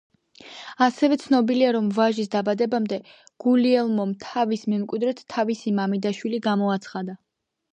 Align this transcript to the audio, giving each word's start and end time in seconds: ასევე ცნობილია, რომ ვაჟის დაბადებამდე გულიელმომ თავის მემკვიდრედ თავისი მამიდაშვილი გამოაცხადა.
ასევე 0.83 1.17
ცნობილია, 1.23 1.73
რომ 1.75 1.91
ვაჟის 1.97 2.31
დაბადებამდე 2.35 2.99
გულიელმომ 3.45 4.15
თავის 4.25 4.65
მემკვიდრედ 4.75 5.23
თავისი 5.35 5.75
მამიდაშვილი 5.83 6.41
გამოაცხადა. 6.49 7.17